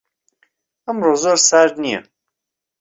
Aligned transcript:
ئەمڕۆ 0.85 1.13
زۆر 1.23 1.37
سارد 1.49 1.75
نییە. 1.83 2.01